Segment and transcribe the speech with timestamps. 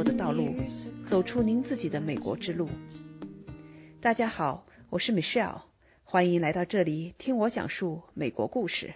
[0.00, 0.56] 活的道路，
[1.06, 2.70] 走出您自己的美国之路。
[4.00, 5.60] 大家好，我是 Michelle，
[6.04, 8.94] 欢迎来到这里听我讲述美国故事。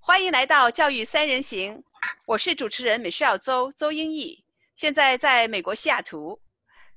[0.00, 1.80] 欢迎来到教育三人行，
[2.26, 4.44] 我是主持人 Michelle 邹邹英义，
[4.74, 6.40] 现在在美国西雅图，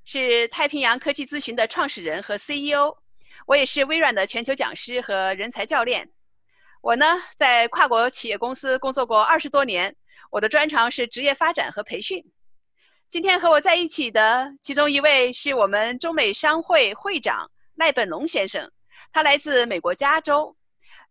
[0.04, 2.98] 是太平洋科技咨询的创始人和 CEO，
[3.46, 6.10] 我也是微软的全球讲师和人才教练。
[6.82, 7.06] 我呢，
[7.36, 9.96] 在跨国企业公司工作过二十多年，
[10.34, 12.26] 我的专长是职业发展和培训。
[13.08, 18.72] 今天和我在一起的其中一位是我们中美商会会长赖本龙先生，
[19.12, 20.58] 他来自美国加州，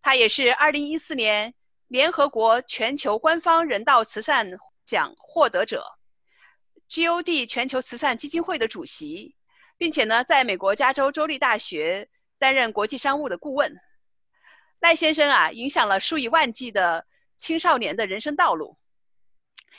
[0.02, 1.54] 他也是2014年
[1.86, 4.50] 联合国全球官方人道慈善
[4.84, 5.86] 奖获得者
[6.90, 9.36] ，GOD 全球慈善基金会的主席，
[9.78, 12.08] 并且呢，在美国加州州立大学
[12.40, 13.72] 担任国际商务的顾问。
[14.80, 17.06] 赖先生啊，影响了数以万计的
[17.38, 18.76] 青少年的人生道路。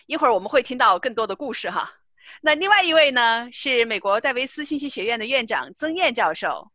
[0.06, 1.94] 一会儿我们会听到更多的故事哈。
[2.42, 6.72] 那另外一位呢，是美国戴维斯信息学院的院长曾燕教授。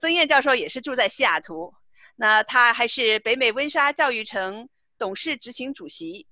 [0.00, 1.72] 曾燕教授也是住在西雅图。
[2.14, 6.26] 那他还是北美温莎教育城董事执行主席，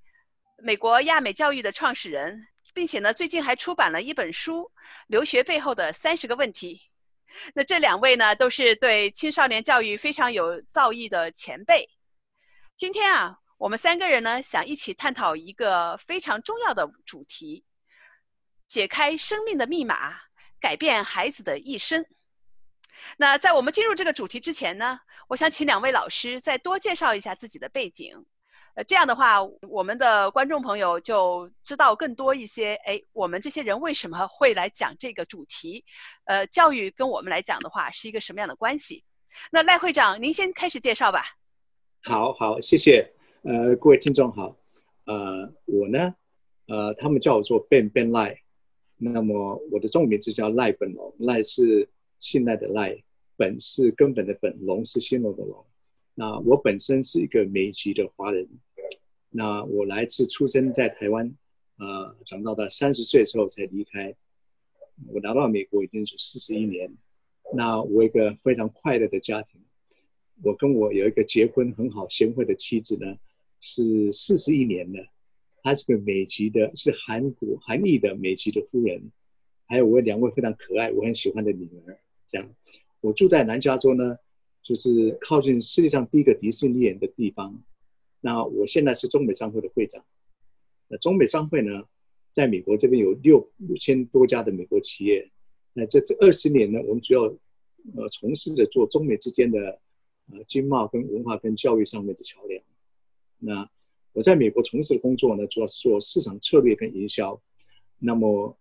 [0.63, 4.63] 美国亚美教育的创始人，并且呢，最近还出版了一本书
[5.09, 6.77] 《留学背后的三十个问题》。
[7.55, 11.89] 那这两位呢，都是对青少年教育非常有造诣的前辈。
[12.77, 17.63] 今天啊，我们三个人呢，想一起探讨一个非常重要的主题：
[18.67, 20.19] 解开生命的密码，
[20.59, 22.07] 改变孩子的一生。
[23.19, 28.25] 那在我们进入这个主题之前呢，我想请两位老师再多介绍一下自己的背景。
[28.77, 32.77] 呃，这样的话，我们的观众朋友就知道更多一些。
[32.87, 35.85] 哎，我们这些人为什么会来讲这个主题？
[36.25, 39.05] 呃，教育跟我们来讲的话，是一个什么样的关系？
[39.53, 41.27] 那赖会长，您先开始介绍吧。
[42.05, 43.20] 好好，谢谢。
[43.43, 44.55] 呃，各位听众好。
[45.07, 46.15] 呃，我呢，
[46.67, 48.39] 呃，他们叫我做 Ben Ben 赖。
[48.99, 51.89] 那么我的中文名字叫赖本龙，赖是
[52.21, 53.03] 信赖的赖，
[53.39, 55.65] 本是根本的本，龙是兴隆的龙。
[56.15, 58.47] 那我本身是一个美籍的华人，
[59.31, 61.35] 那我来自出生在台湾，
[61.79, 64.15] 呃，长到到三十岁的时候才离开。
[65.07, 66.95] 我来到美国已经是四十一年。
[67.55, 69.63] 那我一个非常快乐的家庭，
[70.43, 73.17] 我跟我有一个结婚很好贤惠的妻子呢，
[73.61, 75.07] 是四十一年了。
[75.63, 79.11] 她是个美籍的，是韩国韩裔的美籍的夫人，
[79.67, 81.99] 还有我两位非常可爱、我很喜欢的女儿。
[82.27, 82.51] 这样，
[83.01, 84.17] 我住在南加州呢。
[84.63, 87.59] 就是靠近世界上第一个迪士尼园的地方。
[88.21, 90.05] 那我现在是中美商会的会长。
[90.87, 91.83] 那中美商会呢，
[92.31, 93.39] 在美国这边有六
[93.71, 95.27] 五千多家的美国企业。
[95.73, 97.23] 那这这二十年呢，我们主要
[97.97, 99.81] 呃从事的做中美之间的
[100.31, 102.63] 呃经贸跟文化跟教育上面的桥梁。
[103.41, 103.69] 那
[104.13, 107.41] 我在美国从事的工作呢，主要是做市场策略跟营销。
[107.99, 108.57] 那么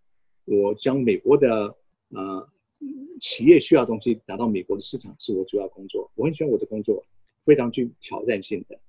[0.46, 1.76] 我将美国的
[2.10, 2.50] 呃。
[3.20, 7.06] 企业需要的东西拿到美国的市场是我主要工作，我很喜欢我的工作，
[7.44, 8.80] 非常具挑战性的。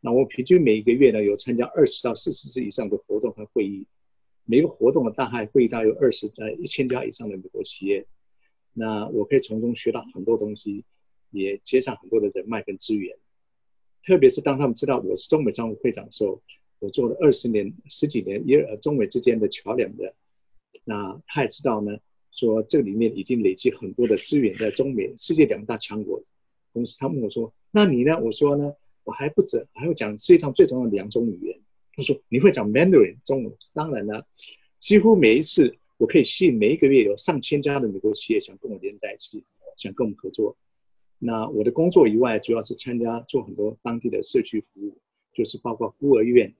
[0.00, 3.86] 那我平均每一个月呢有参加二十到四十次以上的活动和会议，
[4.44, 8.04] 每个活动的大概会议大约有二十在一千家以上的美国企业。
[8.72, 10.84] 那我可以从中学到很多东西，
[11.30, 13.16] 也接上很多的人脉跟资源。
[14.04, 16.40] 特别是当他们知道我是中美商务会长的时候，
[16.78, 20.14] 我做了二十年十几年也呃中美之间的桥梁的，
[20.84, 21.96] 那他也知道呢。
[22.30, 26.22] 说这里面已经累积很多的资源，在中美世界两大强国
[26.72, 26.96] 同时。
[26.96, 28.72] 他问我说：“那你呢？”我说：“呢，
[29.02, 31.60] 我还不止，还会讲世界上最重要的两种语言。”
[31.96, 34.24] 他说：“你会讲 Mandarin 中文？”当然了，
[34.78, 39.42] 几乎每一次我可以吸引每一个月有上千家的美国企业想跟我连在一起，
[39.76, 40.56] 想跟我们合作。
[41.18, 44.96] 那我的工作以外，主要是参加做很多当地的社区服务，
[45.32, 46.54] 就是包括孤儿院，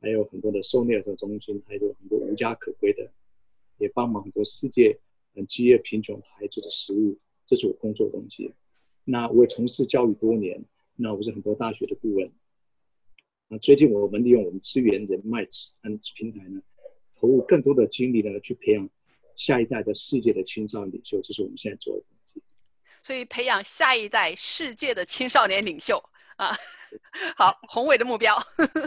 [0.00, 3.10] 还有很多的收留的中心，还有很多无家可归的，
[3.78, 4.98] 也帮忙很多世界。
[5.46, 8.52] 饥饿贫穷孩子的食物，这是我工作的东西。
[9.04, 10.60] 那我也从事教育多年，
[10.96, 12.28] 那我是很多大学的顾问。
[13.46, 15.44] 那最近我们利用我们资源、人脉、
[15.82, 16.60] 嗯平台呢，
[17.14, 18.90] 投入更多的精力呢，去培养
[19.36, 22.02] 下一代的世界的青少年领袖，这是我们现在做的。
[23.02, 26.02] 所以，培养下一代世界的青少年领袖
[26.36, 26.56] 啊，
[27.36, 28.36] 好宏伟的目标。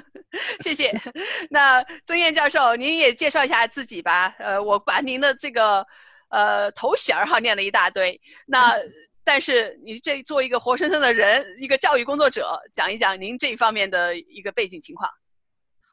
[0.64, 0.92] 谢谢。
[1.50, 4.36] 那曾燕教授，您也介绍一下自己吧。
[4.40, 5.86] 呃，我把您的这个。
[6.34, 8.78] 呃，头衔儿哈念了一大堆，那
[9.22, 15.12] 但是你这做一个活生生的人，一个教育工作者，讲一讲您这一方面的一个背景情况。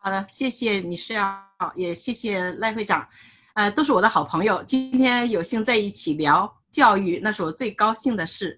[0.00, 1.44] 好的，谢谢米诗瑶，
[1.74, 3.08] 也谢谢赖会长，
[3.58, 8.56] 呃，都是我的好朋友，今天有幸在一起聊教育，那是我最高兴的事。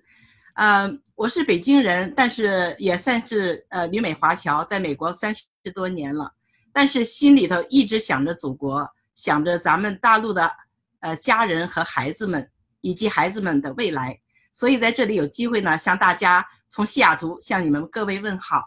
[0.57, 5.43] 呃，我是北京人，但是也算是呃旅美华侨，在美国三十
[5.75, 6.31] 多年了。
[6.71, 10.53] 但是心里头一直想着祖国，想着咱们大陆的
[10.99, 12.47] 呃家人和孩子们，
[12.83, 14.15] 以及孩子们的未来。
[14.53, 18.63] 所以在这里有机会呢，向大家从西雅图向你们各位问好。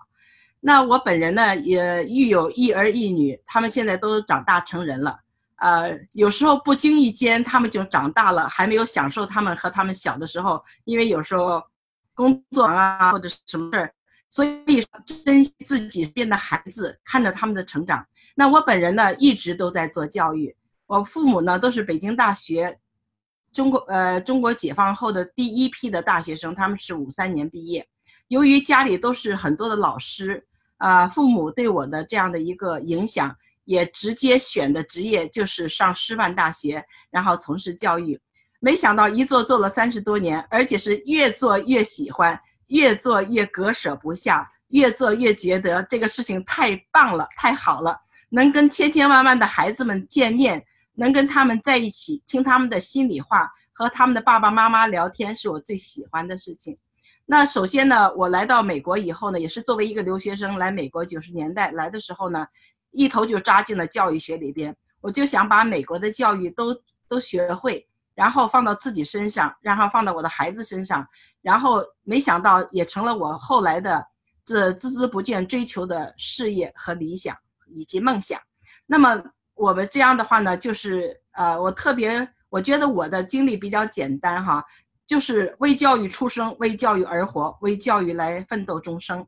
[0.60, 5.20] 那我本人呢，也育有一儿一女，他们现在都长大成人了。
[5.64, 11.64] 呃，有时候不经意间他们就长大了，还没有享受他们和他们小的时候，因为有时候
[12.14, 13.94] 工作啊或者什么事儿，
[14.30, 14.86] 所以
[15.26, 18.06] 珍惜自己身边的孩子，看着他们的成长。
[18.36, 20.54] 那我本人呢，一直都在做教育，
[20.86, 22.78] 我父母呢都是北京大学。
[23.54, 27.88] 中国呃，中国解放后的第一批的大学生，他们是五三年毕业。
[28.28, 30.46] 由于家里都是很多的老师，
[30.78, 33.34] 啊，父母对我的这样的一个影响，
[33.66, 38.20] 也直接选的职业就是上师范大学，然后从事教育。
[38.60, 48.00] 没想到一做做了三十多年，而且是越做越喜欢，越做越割舍不下，越做越觉得这个事情太棒了，太好了，
[48.30, 50.66] 能跟千千万万的孩子们见面。
[50.96, 56.78] 能跟他们在一起，听他们的心里话，和他们的爸爸妈妈聊天，是我最喜欢的事情。
[57.26, 61.04] 那首先呢，我来到美国以后呢，也是作为一个留学生来美国。
[61.04, 62.46] 九十年代来的时候呢，
[62.94, 66.74] 一头就扎进了教育学里边，我就想把美国的教育都
[67.08, 67.86] 都学会，
[68.16, 71.06] 然后放到自己身上，然后放到我的孩子身上，
[71.42, 74.08] 然后没想到也成了我后来的
[74.46, 77.36] 这孜孜不倦追求的事业和理想
[77.76, 78.40] 以及梦想。
[78.86, 79.22] 那么。
[79.56, 84.66] 我们这样的话呢，就是呃，我特别，我觉得我的经历比较简单哈，
[85.06, 89.24] 就是为教育出生，为教育而活，为教育来奋斗终生。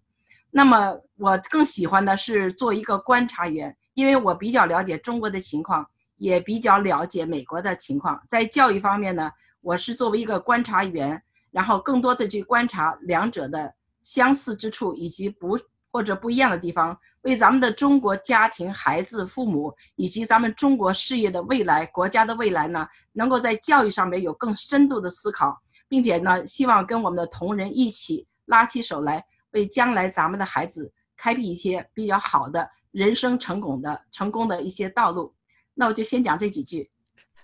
[0.57, 5.85] 那么我更喜欢的是做一个观察员，因为我比较了解中国的情况，
[6.15, 8.17] 也比较了解美国的情况。
[8.29, 9.29] 在教育方面呢，
[9.59, 11.21] 我是作为一个观察员，
[11.51, 15.59] 然后更多的去观察两者的相似之处以及不。
[15.91, 25.57] 或者不一样的地方，为咱们的中国家庭、孩子、父母以及咱们中国事业的未来、国家的未来呢，能够在教育上面有更深度的思考，
[25.87, 29.23] 并且呢，希望跟我们的同仁一起拉起手来，
[29.55, 35.33] 为将来咱们的孩子开辟一些比较好的人生成功的、成功的一些道路。
[35.73, 36.91] 那我就先讲这几句。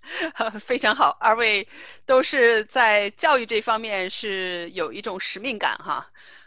[0.59, 1.67] 非常好，二位
[2.05, 6.05] 都是在教育这方面是有一种使命感哈。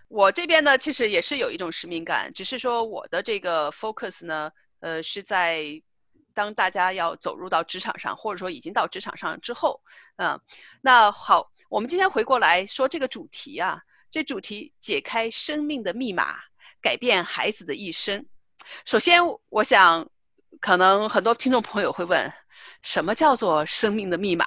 [0.09, 4.51] 我这边呢，其实也是有一种使命感，只是说我的这个 focus 呢，
[4.81, 5.81] 呃，是在
[6.35, 9.81] 当大家要走入到职场上，或者说已经到职场上之后，
[10.17, 10.39] 嗯，
[10.83, 13.81] 那好，我们今天回过来说这个主题啊，
[14.15, 16.37] 这主题解开生命的密码，
[16.81, 18.25] 改变孩子的一生。
[18.85, 20.09] 首先，我想
[20.61, 22.33] 可能很多听众朋友会问，
[22.81, 24.47] 什么叫做生命的密码？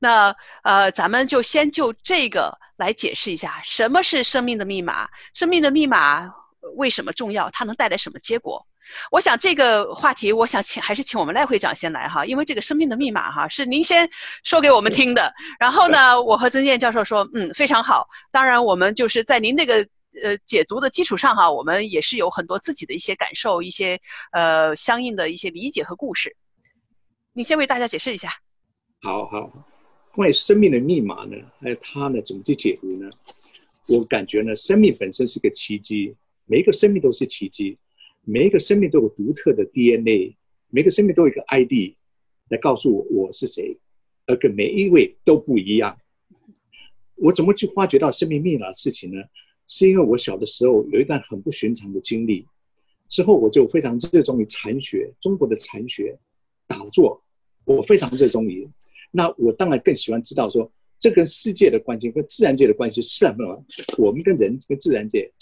[0.00, 0.34] 那
[0.64, 5.08] 呃，咱们就先就这个来解释一下，什么是生命的密码？
[5.32, 6.28] 生命的密码
[6.74, 7.48] 为什么重要？
[7.50, 8.66] 它能带来什么结果？
[9.10, 14.08] 我想这个话题，我想请还是请我们赖会长先来哈，因为这个生命的密码哈是您先
[14.44, 15.32] 说给我们听的。
[15.58, 18.06] 然后呢，我和曾健教授说，嗯，非常好。
[18.30, 19.76] 当然，我们就是在您那个
[20.22, 24.00] 呃解读的基础上哈，我们也是有很多自己的一些感受，一些
[24.32, 26.34] 呃相应的一些理解和故事。
[27.32, 28.30] 你先为大家解释一下。
[29.02, 29.50] 好好，
[30.12, 33.08] 关于生命的密码呢，还有它呢怎么去解读呢？
[33.86, 36.14] 我感觉呢，生命本身是个奇迹，
[36.46, 37.78] 每一个生命都是奇迹，
[38.30, 40.36] 每一个生命都有独特的 DNA，
[40.68, 41.96] 每个生命都有一个 ID
[42.50, 43.74] 来告诉我我是谁，
[44.26, 45.98] 而跟每一位都不一样。
[47.14, 49.22] 我怎么去发掘到生命密码的事情呢？
[49.66, 52.44] 是因为我小的时候有一段很不寻常的经历，
[53.08, 56.14] 之后我就非常热衷于禅学，中国的禅学
[56.66, 57.22] 打坐，
[57.64, 58.68] 我非常热衷于。
[59.10, 63.64] 那我当然更喜欢知道说，这跟世界的关系，跟自然界的关系是什么？
[63.96, 65.32] 我们跟人跟自然界，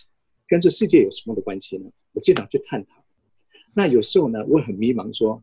[0.48, 1.90] 跟这世界有什么的关系呢？
[2.12, 3.04] 我经常去探讨。
[3.74, 5.42] 那有时候呢，我很迷茫，说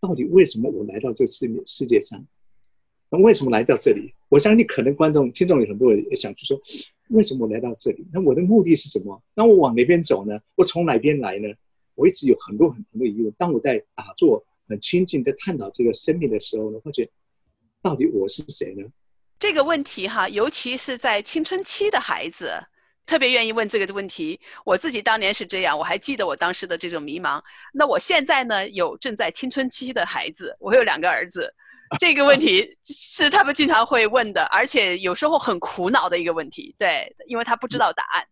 [0.00, 2.24] 到底为什么我来到这个世世界上？
[3.08, 4.12] 那为什么来到这里？
[4.28, 6.60] 我相信可能观众、听众有很多人也想去说，
[7.08, 8.06] 为什么我来到这里？
[8.12, 9.22] 那我的目的是什么？
[9.34, 10.38] 那我往哪边走呢？
[10.54, 11.48] 我从哪边来呢？
[11.94, 13.32] 我一直有很多很多的疑问。
[13.38, 17.08] 当我在打坐、很亲近、在探讨这个生命的时候呢，发觉。
[17.82, 18.82] 到底我是谁呢？
[19.38, 22.50] 这个问题哈，尤其是在青春期的孩子，
[23.06, 24.38] 特别愿意问这个问题。
[24.64, 27.40] 我自己当年是这样，我还记得我当时的这种迷茫。
[27.72, 31.54] 那我现在呢，有正在青春期的孩子，我有两个儿子，
[31.98, 36.74] 这个问题 是他们经常会问的，而且有时候很苦恼的一个问题。
[36.76, 38.26] 对，因为他不知道答案。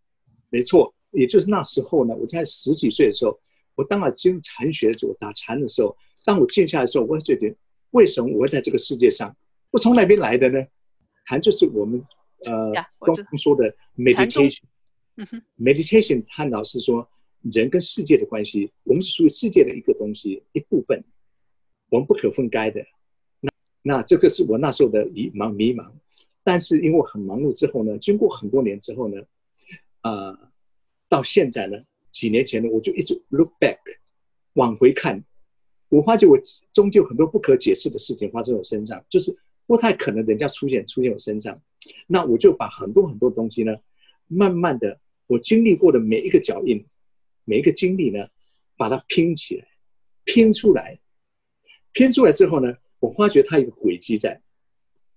[0.51, 3.39] 没错，也就是那时候呢，我在十几岁的时候，
[3.77, 7.55] 我当了经禅学的时候，打禅的时候，当我静下来的时候，我会觉得，
[7.91, 9.35] 为什么我会在这个世界上？
[9.71, 10.61] 我从哪边来的呢？
[11.27, 12.05] 禅就是我们
[12.47, 17.09] 呃刚刚说的 meditation，meditation 探讨是说
[17.43, 21.03] 人跟世界的关系，我们是属于世界的一个东西一部分，
[21.91, 22.85] 我们不可分开的。
[23.41, 23.51] 那
[23.83, 25.91] 那这个是我那时候的迷茫迷茫，
[26.43, 29.23] 但是因为我很忙碌之后呢，经过很多年之后呢，
[30.03, 30.39] 呃，
[31.09, 31.79] 到现在呢，
[32.13, 33.79] 几年前呢，我就一直 look back，
[34.55, 35.23] 往回看，
[35.91, 36.39] 我发觉我
[36.73, 39.37] 终究很多不可解释的事情发生在我身上，就是
[39.67, 41.61] 不太可能人家出现出现我身上，
[42.07, 43.77] 那我就把很多很多东西呢，
[44.27, 46.85] 慢慢的我经历过的每一个脚印。
[47.47, 48.27] 每一个经历呢，
[48.75, 49.69] 把它拼起来，
[50.25, 50.99] 拼出来，
[51.93, 54.41] 拼出来之后呢，我发觉它有个轨迹在，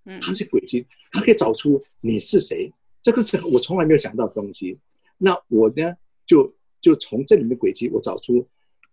[0.04, 2.70] 嗯，它是轨迹，它可以找出你是谁，
[3.02, 4.78] 这个是我从来没有想到的东西。
[5.18, 5.96] 那我呢，
[6.26, 8.46] 就就从这里面的轨迹，我找出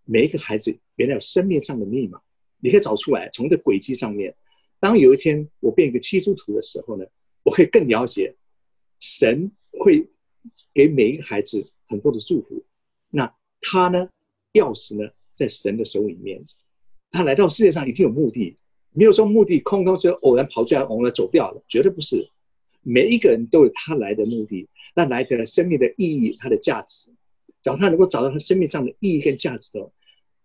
[0.04, 2.20] 每一个孩子原来有生命上的密码，
[2.60, 3.28] 你可以找出来。
[3.32, 4.32] 从这轨迹上面，
[4.78, 7.04] 当有一天我变一个基督徒的时候呢，
[7.44, 8.34] 我可以更了解
[8.98, 10.04] 神会
[10.74, 12.64] 给每一个孩子很多的祝福。
[13.10, 14.08] 那他呢？
[14.54, 16.44] 钥匙呢，在神的手里面。
[17.10, 18.56] 他来到世界上一定有目的，
[18.92, 22.28] 没有说目的空空就偶然跑出来，偶然走掉了，绝对不是。
[22.82, 27.10] 每一个人都有他来的目的，那来的生命的意义，他的价值。
[27.62, 29.90] 只要他能够找到他生命上的意义跟价值的，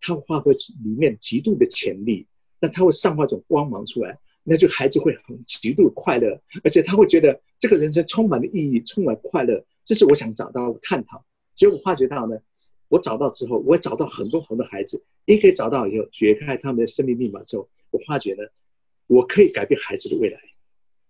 [0.01, 2.25] 他会发挥里面极度的潜力，
[2.59, 4.17] 那他会散发一种光芒出来，
[4.49, 9.63] 那就孩子会很极度快乐，而且他会觉得这个人生充满了意义，充满快乐。
[9.85, 11.23] 这是我想找到探讨。
[11.55, 12.35] 结果发觉到呢，
[12.87, 18.43] 我找到之后，我找到很多很多孩子，一可以找到以后，解开他们的生命密码之后，我发觉呢，
[19.05, 20.39] 我可以改变孩子的未来，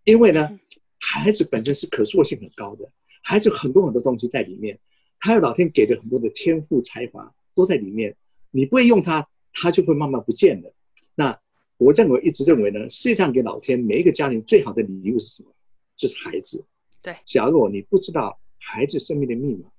[0.03, 0.60] 因为呢，
[1.00, 2.91] 孩子本身是可塑性很高的，
[3.22, 4.77] 孩子很多很多东西在里面，
[5.19, 8.15] 他有老天给的很多的天赋才华都在里面，
[8.51, 10.74] 你不会用它，它就会慢慢不见了。
[11.15, 11.39] 那
[11.79, 15.50] 我认为一直认为呢，世界上给老天每一个家庭最好的礼物是什么？
[15.95, 16.63] 就是孩子。
[17.01, 19.71] 对，假如你不知道孩子生命的密码。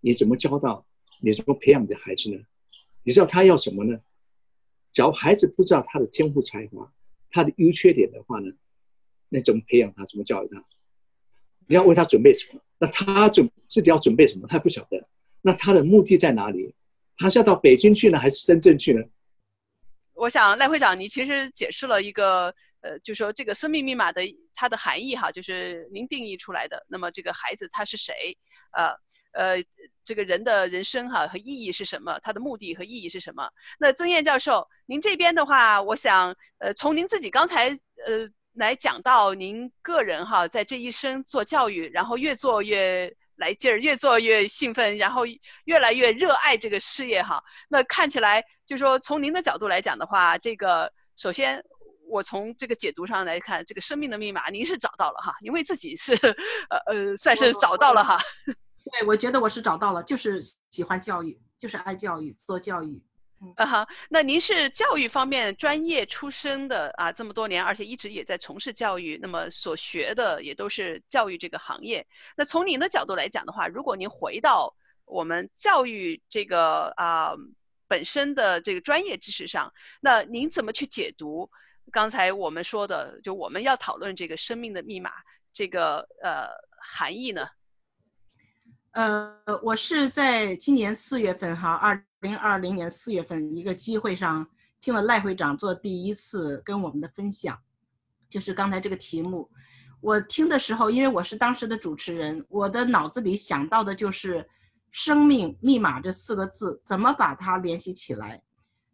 [0.00, 0.84] 你怎么教导？
[1.20, 2.38] 你怎么培养你的孩子呢？
[3.02, 4.00] 你知道他要什么呢？
[4.94, 6.90] 假如孩子不知道他的天赋才华、
[7.30, 8.50] 他的优缺点的话呢，
[9.28, 10.06] 那怎么培养他？
[10.06, 10.64] 怎么教育他？
[11.66, 12.60] 你要为他准备什么？
[12.78, 14.46] 那他准自己要准备什么？
[14.48, 15.06] 他不晓得。
[15.42, 16.74] 那他的目的在哪里？
[17.18, 19.02] 他是要到北京去呢，还是深圳去呢？
[20.24, 24.22] 我想赖会长，你其实解释了一个，呃，就说这个生命密码的
[24.54, 26.84] 它的含义哈，就是您定义出来的。
[26.88, 28.36] 那么这个孩子他是谁？
[28.72, 28.88] 呃
[29.32, 29.64] 呃。
[30.06, 32.20] 这个人的人生哈和意义是什么？
[32.20, 33.48] 他的目的和意义是什么？
[33.78, 37.70] 那曾燕教授，您这边的话，我想，呃，从您自己刚才
[38.06, 45.22] 呃来讲到您个人哈，在这一生做教育，然后越做越来劲儿，越做越兴奋，然后
[45.64, 47.42] 越来越热爱这个事业哈。
[47.68, 51.62] 那看起来，就说从您的角度来讲的话，这个首先
[52.08, 56.12] 我从这个解读上来看，这个生命的密码您是找到了哈，因为自己是
[56.70, 58.18] 呃呃算是找到了哈。
[58.46, 63.02] 对，我觉得我是找到了，就是喜欢教育，就是爱教育，做教育。
[63.56, 72.06] 啊哈，那您是教育方面专业出身的啊，这么多年，而且一直也在从事教育，那么所学的也都是教育这个行业。
[72.36, 74.74] 那从您的角度来讲的话，如果您回到
[75.04, 77.32] 我们教育这个啊
[77.86, 81.50] 本身的这个专业知识上，那您怎么去解读
[81.92, 85.10] 刚才我们说的，就我们要讨论这个生命的密码
[85.52, 86.48] 这个呃
[86.80, 87.46] 含义呢？
[88.92, 94.48] 呃，我是在今年四月份哈，二零二零年四月份一个机会上
[94.80, 97.56] 听了赖会长做第一次跟我们的分享，
[98.30, 99.50] 就是刚才这个题目。
[100.00, 104.48] 我听的时候，因为我是当时的主持人，我的脑子里想到的就是
[104.90, 108.42] “生命密码”这四个字，怎么把它联系起来？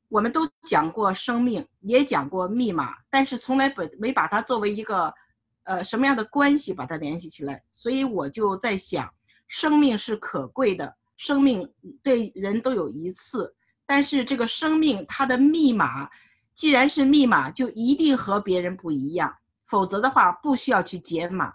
[0.09, 5.15] 我们都讲过生命，也讲过密码，但是从来不没把它作为一个
[5.63, 7.63] 呃什么样的关系把它联系起来。
[7.71, 9.09] 所以我就在想。
[9.53, 11.71] 生命是可贵的，生命
[12.03, 16.09] 对人都有一次，但是这个生命它的密码，
[16.55, 19.31] 既然是密码，就一定和别人不一样，
[19.67, 21.53] 否则的话不需要去解码。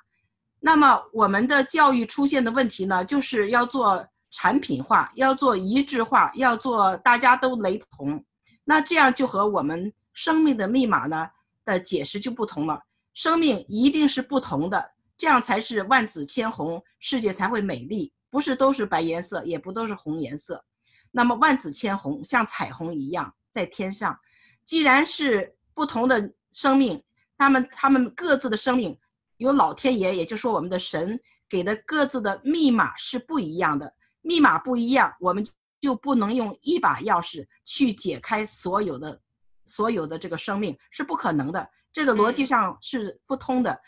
[0.59, 8.23] 那么我们的教育出现的问题呢，就是要做产品化，要做一致化，要做大家都雷同，
[8.63, 11.27] 那这样就和我们生命的密码呢
[11.65, 12.79] 的解释就不同了。
[13.15, 14.91] 生命一定是不同的。
[15.17, 18.13] 这样才是万紫千红，世界才会美丽。
[18.35, 20.61] 不是都是白颜色，也不都是红颜色。
[21.09, 24.19] 那么万紫千红，像彩虹一样在天上。
[24.65, 27.01] 既然是不同的生命，
[27.37, 28.99] 他们他们各自的生命，
[29.37, 33.89] 有老天爷，也就是说我们的神给的各自的密码是不一样的。
[34.19, 35.41] 密码不一样，我们
[35.79, 39.17] 就不能用一把钥匙去解开所有的
[39.63, 41.65] 所有的这个生命，是不可能的。
[41.93, 43.79] 这个逻辑上是不通的。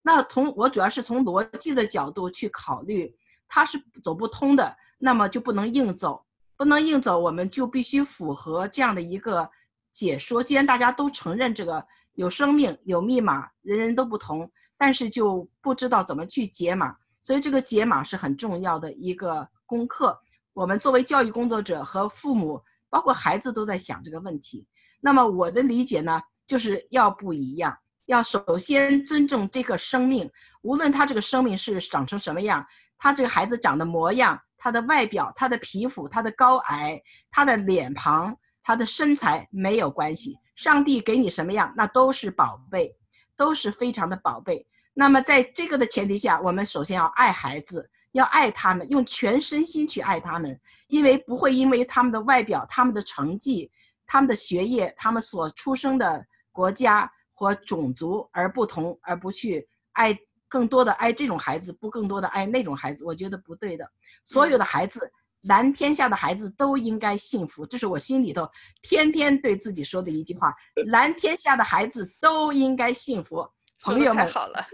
[0.00, 3.14] 那从我主要是从逻辑的角度去考虑，
[3.54, 4.74] 它是走不通的。
[5.04, 6.24] 那么就不能硬走，
[6.56, 9.50] 不能硬走，我们就必须符合这样的一个
[9.90, 10.40] 解说。
[10.40, 20.16] 既然大家都承认这个有生命有密码，人人都不同，但是就不知道怎么去解码，所以这个解码是很重要的一个功课。
[20.54, 24.64] 我们作为教育工作者和父母，包括孩子都在想这个问题。
[25.00, 30.30] 那么我的理解呢，就是要不一样，要首先尊重这个生命，
[30.62, 32.64] 无论他这个生命是长成什么样，
[33.02, 38.32] 他这个孩子长的模样，他的外表，他的皮肤，他的高矮，他的脸庞，
[38.62, 40.38] 他的身材没有关系。
[40.54, 42.94] 上帝给你什么样，那都是宝贝，
[43.36, 44.64] 都是非常的宝贝。
[44.94, 47.90] 那么在这个的前提下，我们首先要爱孩子。
[48.12, 53.72] 要爱他们，用全身心去爱他们，因为不会因为他们的外表、他们的成绩、
[54.06, 60.14] 他们的学业、他们所出生的国家或种族而不同，而不去爱
[60.52, 63.90] 更多的爱这种孩子，不更多的爱那种孩子，我觉得不对的。
[64.22, 65.10] 所有的孩子，
[65.44, 68.46] 蓝天下的孩子都应该幸福，这是我心里头
[68.82, 70.54] 天天对自己说的一句话：
[70.88, 73.48] 蓝天下的孩子都应该幸福。
[73.82, 74.64] 朋友们，好了，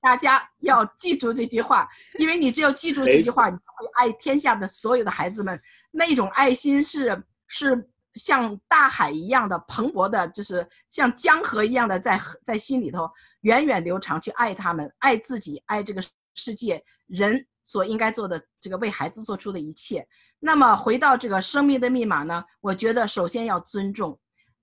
[0.00, 1.86] 大家要记住这句话，
[2.18, 5.60] 因为你只有记住这句话，你才会爱天下的所有的孩子们。
[5.90, 13.08] 那种爱心是是像大海一样的蓬勃的，就是像江河一样的在在心里头
[13.42, 16.02] 源远流长，去爱他们，爱自己，爱这个
[16.34, 20.06] 世界人所应该做的这个为孩子做出的一切。
[20.38, 22.44] 那么回到这个生命的密码呢？
[22.60, 24.18] 我觉得首先要尊重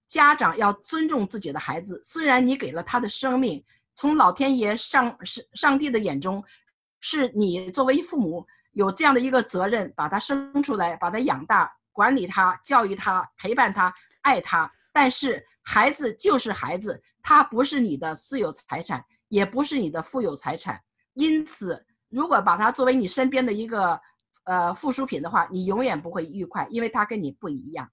[0.08, 3.64] 家长，要尊重自己的孩子，虽然你给了他的生命。
[3.96, 6.44] 从老天爷上是上帝的眼中，
[7.00, 14.70] 是你作为父母有这样的一个责任，把他生出来，把他养大，管理他，教育他，陪伴他，爱他。
[14.92, 20.82] 但是孩子就是孩子，他不是你的私有财产，也不是你的富有财产。
[21.14, 24.00] 因此，如果把他作为你身边的一个
[24.44, 27.90] 呃附属品的话，你永远不会愉快，因为他跟你不一样。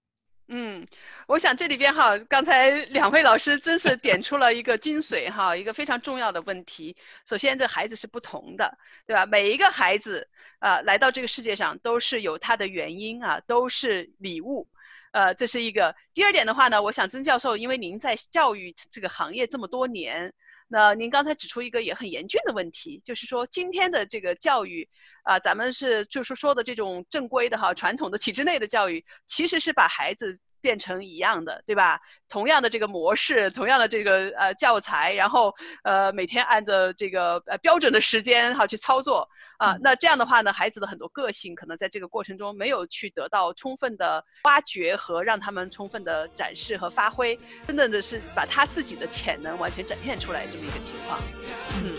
[0.52, 0.84] 嗯，
[1.28, 6.96] 我想这里边哈，刚才两位老师真是点出了一个精髓哈，一个非常重要的问题。
[7.24, 9.24] 首先，这孩子是不同的，对吧？
[9.24, 14.66] 每一个孩子啊，来到这个世界上都是有他的原因啊，都是礼物，
[15.12, 15.94] 呃，这是一个。
[16.12, 20.32] 第二点的话呢，我想曾教授，因为您在教育这个行业这么多年。
[20.72, 24.88] 那您刚才指出一个也很严峻的问题，就是说今天的这个教育，
[25.24, 30.38] 啊，咱们是就是说的这种正规的哈传统的体制内的教育，其实是把孩子。
[30.60, 32.00] 变成一样的，对吧？
[32.28, 51.20] 同样的这个模式，同样的这个呃教材，然后呃每天按照这个呃标准的时间哈去操作啊、那这样的话呢，孩子的很多个性可能在这个过程中没有去得到充分的挖掘和让他们充分的展示和发挥，真正的是把他自己的潜能完全展现出来这么一个情况，
[51.84, 51.92] 嗯。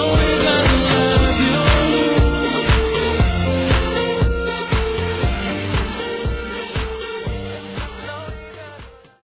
[0.00, 0.67] With we're gonna